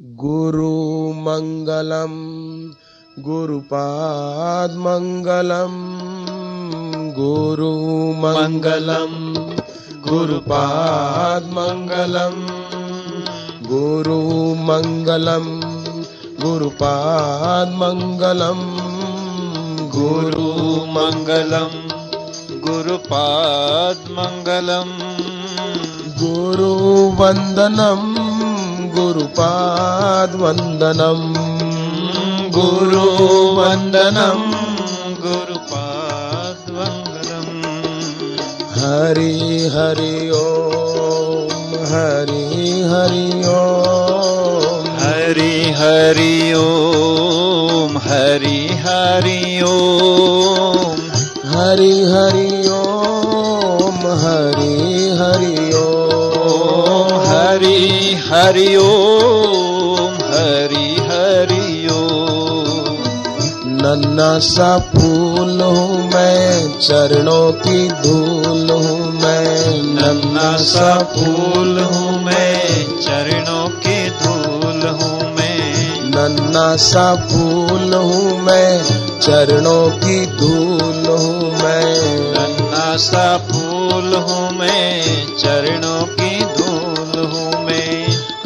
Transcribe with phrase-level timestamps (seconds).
[0.00, 2.20] गुरु मङ्गलम्
[3.24, 5.76] गुरुपाद मङ्गलम्
[7.18, 7.72] गुरु
[8.22, 9.18] मङ्गलम्
[10.06, 12.40] गुरुपाद मङ्गलम्
[13.68, 14.18] गुरु
[19.98, 20.56] गुरु
[26.22, 28.39] गुरुवन्दनम्।
[29.00, 30.40] गुरुपाद्वन्दनम्।
[32.54, 34.46] गुरुवन्दनम्
[35.24, 36.74] गुरुपाद्मङ्गलम्
[38.80, 39.36] हरि
[39.74, 40.42] हरि ॐ
[41.92, 42.44] हरि
[42.90, 51.00] हरि ॐ हरि हरि ॐ हरि हरि ॐ
[51.54, 52.50] हरि हरि
[52.82, 54.76] ॐ हरि
[55.22, 55.69] हरि
[57.60, 62.96] हरि हरि ॐ हरि हरि ॐ
[63.80, 72.64] नन्ना सा फूल हूँ मैं, चरणों की धूल हूँ मैं। नन्ना सा फूल हूँ मैं,
[73.00, 78.84] चरणों की धूल हूँ मैं। नन्ना सा फूल हूँ मैं,
[79.20, 81.84] चरणों की धूल हूँ मैं।
[82.32, 85.02] नन्ना सा फूल हूँ मैं,
[85.36, 86.89] चरणों की धूल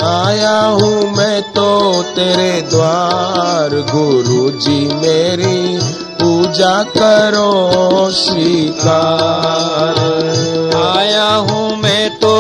[0.04, 1.68] आया हूँ मैं तो
[2.16, 5.78] तेरे द्वार गुरु जी मेरी
[6.20, 10.00] पूजा करो स्वीकार
[10.82, 12.34] आया हूँ मैं तो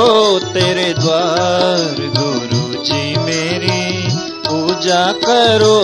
[0.52, 4.08] तेरे द्वार गुरु जी मेरी
[4.48, 5.80] पूजा करो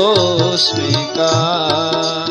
[0.66, 2.30] स्वीकार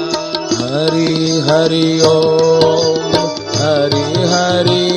[0.62, 3.18] हरि हरि ओम,
[3.60, 4.89] हरि हरि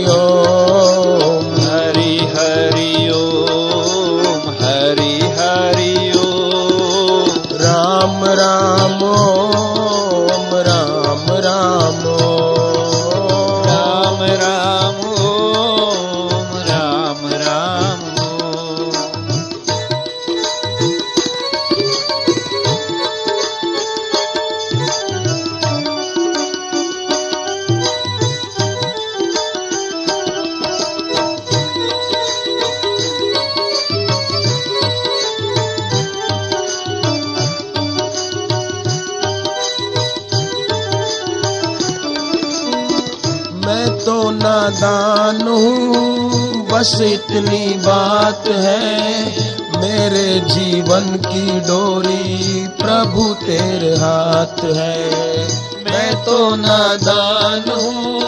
[43.66, 49.24] मैं तो नादान हूँ, बस इतनी बात है।
[49.80, 55.10] मेरे जीवन की डोरी प्रभु तेरे हाथ है।
[55.84, 58.22] मैं तो नादान हूँ,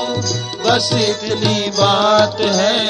[0.67, 2.85] बस इतनी बात है।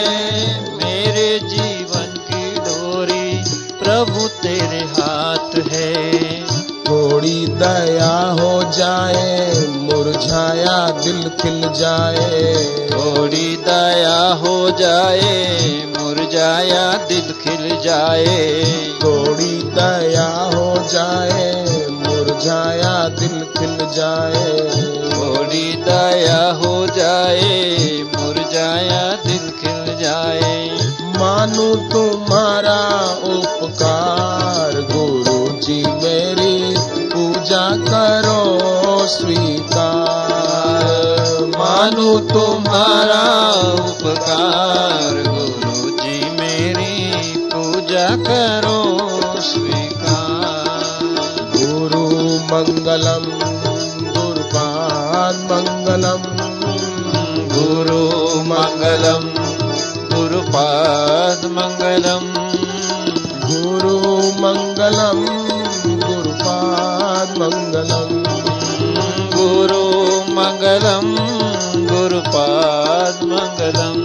[0.77, 3.45] मेरे जीवन की डोरी
[3.85, 12.55] प्रभु तेरे हाथ है। थोड़ी दया हो जाए, मुरझाया दिल खिल जाए।
[12.93, 15.59] थोड़ी दया हो जाए,
[15.99, 18.65] मुरझाया दिल खिल जाए।
[19.05, 24.61] थोड़ी दया हो जाए, मुरझाया दिल खिल जाए।
[25.13, 27.79] थोड़ी दया हो जाए,
[28.17, 30.71] मुरझाया दिल खिल जाए।
[31.19, 34.04] मानू तुम्हारा उपकार।
[37.95, 40.45] करो स्वीकार।
[41.59, 47.03] मानो तुम्हारा उपकार। गुरु जी मेरी
[47.37, 48.81] पूजा करो
[49.41, 51.01] स्वीकार।
[51.57, 52.05] गुरु
[52.55, 53.25] मंगलम
[54.13, 56.23] गुरुपाद मंगलम।
[57.55, 58.05] गुरु
[58.41, 59.25] मंगलम
[60.17, 62.34] गुरुपाद मंगलम।
[73.65, 74.04] சதம்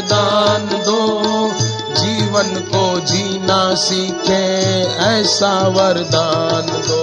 [0.00, 1.00] वरदान दो,
[2.00, 4.44] जीवन को जीना सीखे,
[5.04, 7.02] ऐसा वरदान दो।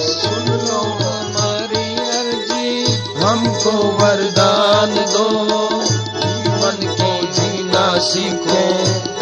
[0.00, 5.28] सुन लो हमारी अर्जी, हमको वरदान दो।
[6.26, 8.66] जीवन को जीना सीखे,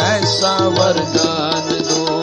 [0.03, 2.23] ऐसा वरदान दो।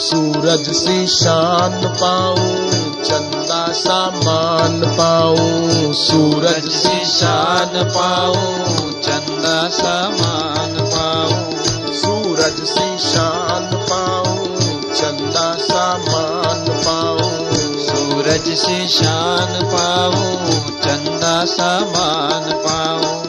[0.00, 2.72] सूरज से शान पाऊँ,
[3.04, 11.52] चंदा सा मान पाऊँ, सूरज सी शान पाऊँ, चंदा सामान पाऊँ,
[11.94, 14.46] सूरज सी शान पाऊँ,
[14.94, 17.46] चंदा सामान पाऊँ,
[17.78, 20.46] सूरज से शान पाऊँ,
[20.80, 23.22] चंदा सामान पाऊँ।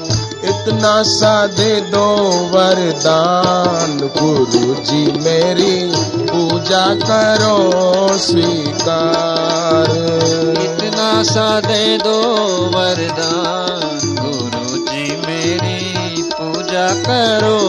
[0.43, 2.07] इतना सा दे दो
[2.53, 5.91] वरदान गुरु जी मेरी,
[6.27, 9.52] पूजा करो स्वीकार।
[11.23, 12.21] सा दे दो
[12.75, 17.59] वरदान। गुरु जी मेरी पूजा करो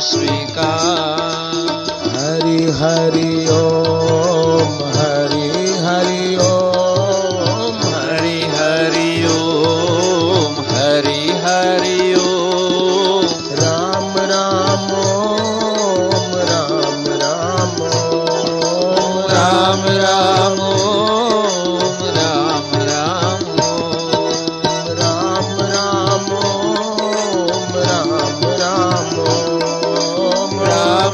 [0.00, 1.84] स्वीकार।
[2.16, 5.48] हरि हरि ओम हरि
[5.84, 19.82] हरि ओम। हरि हरि ओम हरि हरि ओम। राम राम ओम राम राम ओम। राम
[19.86, 20.83] राम